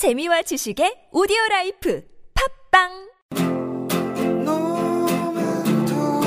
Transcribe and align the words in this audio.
재미와 0.00 0.40
지식의 0.40 1.12
오디오 1.12 1.36
라이프 1.50 2.02
팝빵 2.32 2.88
No 3.36 4.56
mentor, 5.36 6.24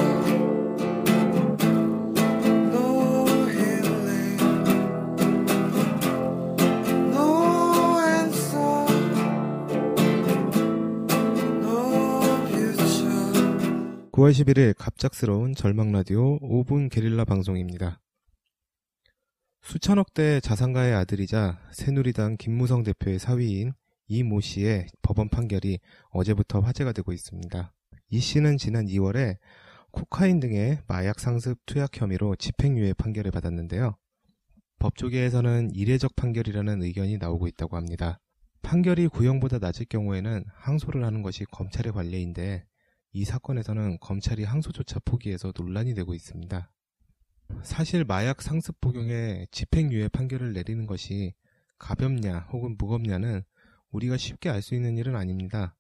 no 2.70 3.26
healing, 3.50 4.38
no 7.10 7.98
answer, 7.98 8.86
no 11.66 12.22
future. 12.46 14.12
9월 14.12 14.30
11일 14.34 14.76
갑작스러운 14.78 15.56
절망 15.56 15.92
라디오 15.92 16.38
5분 16.42 16.92
게릴라 16.92 17.26
방송입니다. 17.26 18.03
수천억 19.64 20.14
대 20.14 20.42
자산가의 20.42 20.94
아들이자 20.94 21.58
새누리당 21.72 22.36
김무성 22.38 22.84
대표의 22.84 23.18
사위인 23.18 23.72
이 24.10 24.22
모 24.22 24.42
씨의 24.42 24.88
법원 25.02 25.30
판결이 25.30 25.80
어제부터 26.10 26.60
화제가 26.60 26.92
되고 26.92 27.14
있습니다. 27.14 27.74
이 28.10 28.20
씨는 28.20 28.58
지난 28.58 28.88
2월에 28.88 29.38
코카인 29.92 30.42
등의 30.42 30.80
마약 30.88 31.18
상습 31.22 31.58
투약 31.66 31.92
혐의로 32.00 32.36
집행유예 32.36 32.94
판결을 32.94 33.32
받았는데요. 33.32 33.96
법조계에서는 34.80 35.72
이례적 35.74 36.18
판결이라는 36.18 36.84
의견이 36.84 37.18
나오고 37.18 37.48
있다고 37.48 37.78
합니다. 37.78 38.20
판결이 38.64 39.08
구형보다 39.08 39.60
낮을 39.60 39.86
경우에는 39.90 40.44
항소를 40.54 41.06
하는 41.06 41.22
것이 41.22 41.46
검찰의 41.46 41.94
관례인데 41.94 42.66
이 43.14 43.24
사건에서는 43.24 44.00
검찰이 44.02 44.44
항소조차 44.44 45.00
포기해서 45.06 45.54
논란이 45.58 45.94
되고 45.94 46.14
있습니다. 46.14 46.70
사실 47.62 48.04
마약 48.04 48.42
상습 48.42 48.80
복용에 48.82 49.46
집행유예 49.52 50.10
판결을 50.10 50.54
내리는 50.54 50.86
것이 50.86 51.34
가볍냐 51.78 52.48
혹은 52.52 52.76
무겁냐는 52.78 53.44
우리가 53.92 54.18
쉽게 54.18 54.50
알 54.50 54.62
수 54.62 54.76
있는 54.76 54.98
일은 54.98 55.16
아닙니다. 55.16 55.76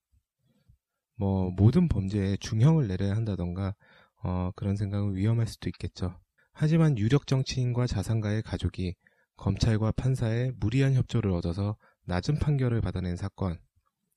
뭐 1.16 1.52
모든 1.52 1.88
범죄에 1.88 2.38
중형을 2.38 2.88
내려야 2.88 3.16
한다던가 3.16 3.76
어, 4.24 4.51
그런 4.55 4.76
생각은 4.76 5.16
위험할 5.16 5.48
수도 5.48 5.70
있겠죠. 5.70 6.20
하지만 6.54 6.98
유력 6.98 7.27
정치인과 7.27 7.88
자산가의 7.88 8.44
가족이 8.44 8.96
검찰과 9.38 9.91
판사의 9.94 10.54
무리한 10.60 10.94
협조를 10.94 11.32
얻어서 11.32 11.77
낮은 12.05 12.40
판결을 12.40 12.82
받아낸 12.82 13.16
사건. 13.16 13.60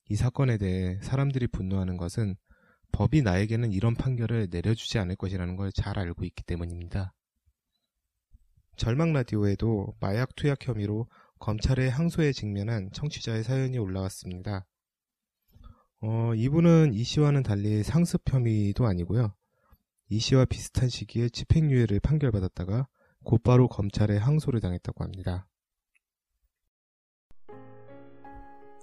이 0.09 0.17
사건에 0.17 0.59
대해 0.59 0.99
사람들이 1.03 1.47
분노하는 1.49 1.97
것은 1.97 2.37
법이 2.93 3.23
나에게는 3.23 3.73
이런 3.73 3.95
판결을 3.95 4.49
내려주지 4.51 4.99
않을 4.99 5.17
것이라는 5.17 5.57
걸 5.57 5.71
잘 5.73 5.99
알고 5.99 6.25
있기 6.25 6.45
때문입니다. 6.45 7.13
절망 8.77 9.13
라디오에도 9.13 9.95
마약 10.01 10.35
투약 10.37 10.69
혐의로 10.69 11.09
검찰의 11.39 11.91
항소에 11.91 12.33
직면한 12.33 12.91
청취자의 12.93 13.43
사연이 13.43 13.79
올라왔습니다. 13.79 14.67
어, 16.03 16.35
이분은 16.35 16.93
이 16.93 17.03
씨와는 17.03 17.43
달리 17.43 17.83
상습 17.83 18.23
혐의도 18.31 18.87
아니고요. 18.87 19.35
이 20.09 20.19
씨와 20.19 20.45
비슷한 20.45 20.89
시기에 20.89 21.31
집행유예를 21.31 22.01
판결받았다가 22.01 22.87
곧바로 23.25 23.67
검찰에 23.69 24.19
항소를 24.19 24.61
당했다고 24.61 25.03
합니다. 25.03 25.49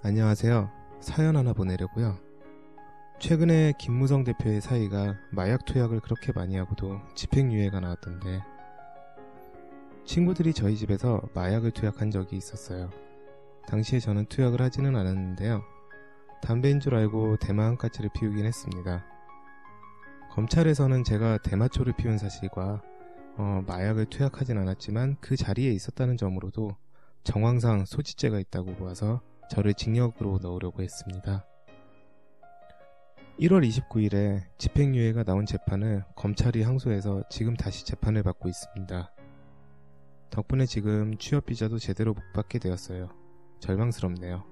안녕하세요. 0.02 0.70
사연 1.00 1.36
하나 1.36 1.52
보내려고요. 1.54 2.18
최근에 3.20 3.74
김무성 3.78 4.24
대표의 4.24 4.60
사이가 4.60 5.14
마약 5.30 5.64
투약을 5.64 6.00
그렇게 6.00 6.32
많이 6.32 6.56
하고도 6.56 7.00
집행유예가 7.14 7.80
나왔던데 7.80 8.53
친구들이 10.04 10.52
저희 10.52 10.76
집에서 10.76 11.22
마약을 11.34 11.70
투약한 11.70 12.10
적이 12.10 12.36
있었어요. 12.36 12.90
당시에 13.66 13.98
저는 13.98 14.26
투약을 14.26 14.60
하지는 14.60 14.94
않았는데요. 14.96 15.62
담배인 16.42 16.78
줄 16.78 16.94
알고 16.94 17.38
대마 17.38 17.64
한 17.64 17.76
까치를 17.78 18.10
피우긴 18.14 18.44
했습니다. 18.44 19.04
검찰에서는 20.32 21.04
제가 21.04 21.38
대마초를 21.38 21.94
피운 21.96 22.18
사실과 22.18 22.82
어, 23.36 23.62
마약을 23.66 24.06
투약하진 24.06 24.58
않았지만 24.58 25.16
그 25.20 25.36
자리에 25.36 25.72
있었다는 25.72 26.16
점으로도 26.16 26.76
정황상 27.24 27.86
소지죄가 27.86 28.38
있다고 28.38 28.74
보아서 28.74 29.22
저를 29.50 29.74
징역으로 29.74 30.38
넣으려고 30.42 30.82
했습니다. 30.82 31.46
1월 33.40 33.66
29일에 33.68 34.42
집행유예가 34.58 35.24
나온 35.24 35.46
재판을 35.46 36.04
검찰이 36.14 36.62
항소해서 36.62 37.24
지금 37.30 37.56
다시 37.56 37.84
재판을 37.84 38.22
받고 38.22 38.48
있습니다. 38.48 39.13
덕분에 40.34 40.66
지금 40.66 41.16
취업 41.16 41.46
비자도 41.46 41.78
제대로 41.78 42.12
못 42.12 42.20
받게 42.32 42.58
되었어요. 42.58 43.08
절망스럽네요. 43.60 44.42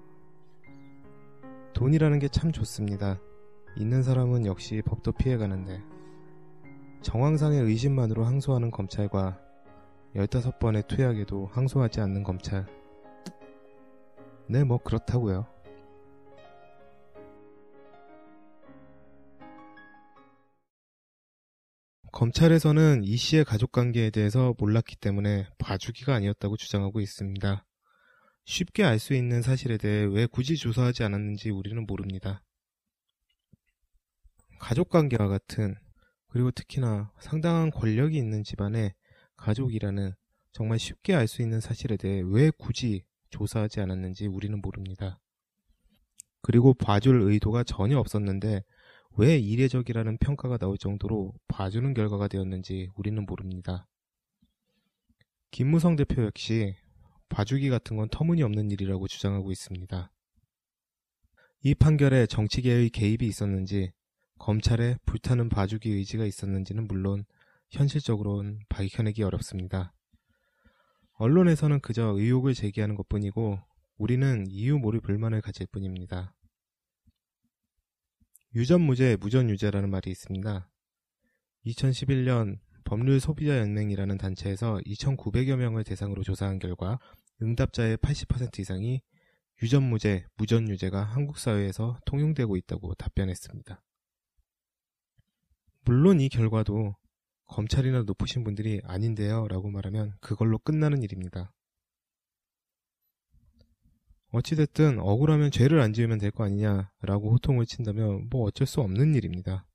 돈이라는 1.72 2.20
게 2.20 2.28
참 2.28 2.52
좋습니다. 2.52 3.18
있는 3.76 4.04
사람은 4.04 4.46
역시 4.46 4.80
법도 4.86 5.10
피해가는데 5.10 5.82
정황상의 7.00 7.62
의심만으로 7.62 8.22
항소하는 8.24 8.70
검찰과 8.70 9.40
15번의 10.14 10.86
투약에도 10.86 11.46
항소하지 11.46 12.00
않는 12.00 12.22
검찰. 12.22 12.64
네, 14.46 14.62
뭐 14.62 14.78
그렇다고요. 14.78 15.46
검찰에서는 22.22 23.02
이 23.02 23.16
씨의 23.16 23.44
가족 23.44 23.72
관계에 23.72 24.10
대해서 24.10 24.54
몰랐기 24.56 24.94
때문에 24.94 25.48
봐주기가 25.58 26.14
아니었다고 26.14 26.56
주장하고 26.56 27.00
있습니다. 27.00 27.66
쉽게 28.44 28.84
알 28.84 29.00
수 29.00 29.14
있는 29.14 29.42
사실에 29.42 29.76
대해 29.76 30.04
왜 30.04 30.26
굳이 30.26 30.56
조사하지 30.56 31.02
않았는지 31.02 31.50
우리는 31.50 31.84
모릅니다. 31.84 32.44
가족 34.60 34.88
관계와 34.90 35.26
같은 35.26 35.74
그리고 36.28 36.52
특히나 36.52 37.10
상당한 37.18 37.72
권력이 37.72 38.16
있는 38.16 38.44
집안의 38.44 38.94
가족이라는 39.36 40.14
정말 40.52 40.78
쉽게 40.78 41.16
알 41.16 41.26
수 41.26 41.42
있는 41.42 41.60
사실에 41.60 41.96
대해 41.96 42.22
왜 42.24 42.52
굳이 42.56 43.04
조사하지 43.30 43.80
않았는지 43.80 44.28
우리는 44.28 44.60
모릅니다. 44.60 45.18
그리고 46.40 46.72
봐줄 46.72 47.20
의도가 47.20 47.64
전혀 47.64 47.98
없었는데 47.98 48.62
왜 49.16 49.36
이례적이라는 49.36 50.16
평가가 50.18 50.56
나올 50.56 50.78
정도로 50.78 51.34
봐주는 51.48 51.92
결과가 51.92 52.28
되었는지 52.28 52.88
우리는 52.96 53.24
모릅니다. 53.26 53.86
김무성 55.50 55.96
대표 55.96 56.24
역시 56.24 56.74
봐주기 57.28 57.68
같은 57.68 57.96
건 57.96 58.08
터무니없는 58.10 58.70
일이라고 58.70 59.06
주장하고 59.08 59.52
있습니다. 59.52 60.10
이 61.64 61.74
판결에 61.74 62.26
정치계의 62.26 62.90
개입이 62.90 63.26
있었는지 63.26 63.92
검찰에 64.38 64.96
불타는 65.04 65.50
봐주기 65.50 65.90
의지가 65.90 66.24
있었는지는 66.24 66.88
물론 66.88 67.24
현실적으로는 67.70 68.60
밝혀내기 68.68 69.22
어렵습니다. 69.22 69.94
언론에서는 71.12 71.80
그저 71.80 72.14
의혹을 72.16 72.54
제기하는 72.54 72.94
것 72.94 73.08
뿐이고 73.08 73.58
우리는 73.98 74.46
이유 74.48 74.78
모를 74.78 75.00
불만을 75.00 75.42
가질 75.42 75.66
뿐입니다. 75.70 76.34
유전무죄, 78.54 79.16
무전유죄라는 79.18 79.88
말이 79.88 80.10
있습니다. 80.10 80.68
2011년 81.64 82.58
법률 82.84 83.18
소비자 83.18 83.58
연맹이라는 83.58 84.18
단체에서 84.18 84.78
2,900여 84.84 85.56
명을 85.56 85.84
대상으로 85.84 86.22
조사한 86.22 86.58
결과 86.58 86.98
응답자의 87.40 87.96
80% 87.96 88.58
이상이 88.58 89.00
유전무죄, 89.62 90.26
무전유죄가 90.36 91.02
한국 91.02 91.38
사회에서 91.38 91.98
통용되고 92.04 92.56
있다고 92.58 92.94
답변했습니다. 92.94 93.82
물론 95.84 96.20
이 96.20 96.28
결과도 96.28 96.94
검찰이나 97.46 98.02
높으신 98.02 98.44
분들이 98.44 98.82
아닌데요 98.84 99.48
라고 99.48 99.70
말하면 99.70 100.14
그걸로 100.20 100.58
끝나는 100.58 101.02
일입니다. 101.02 101.54
어찌됐든 104.32 104.98
억울하면 104.98 105.50
죄를 105.50 105.80
안 105.80 105.92
지으면 105.92 106.18
될 106.18 106.30
거 106.30 106.44
아니냐라고 106.44 107.32
호통을 107.32 107.66
친다면 107.66 108.28
뭐 108.30 108.44
어쩔 108.46 108.66
수 108.66 108.80
없는 108.80 109.14
일입니다. 109.14 109.66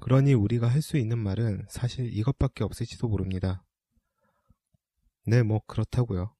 그러니 0.00 0.34
우리가 0.34 0.66
할 0.68 0.82
수 0.82 0.98
있는 0.98 1.18
말은 1.18 1.66
사실 1.70 2.12
이것밖에 2.14 2.64
없을지도 2.64 3.08
모릅니다. 3.08 3.64
네, 5.26 5.42
뭐 5.42 5.60
그렇다고요. 5.66 6.34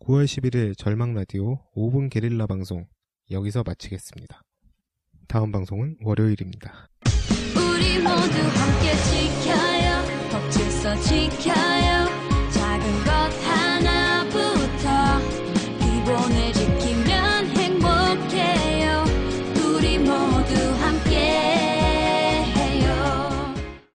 9월 0.00 0.24
11일 0.24 0.76
절망 0.76 1.12
라디오 1.14 1.60
5분 1.76 2.10
게릴라 2.10 2.46
방송 2.46 2.86
여기서 3.30 3.62
마치겠습니다. 3.64 4.42
다음 5.28 5.52
방송은 5.52 5.98
월요일입니다. 6.02 6.88
우리 7.54 7.98
모두 7.98 8.10
함께 8.10 8.96
지켜요 9.04 10.30
법 10.32 10.50
질서 10.50 10.96
지켜 11.02 11.52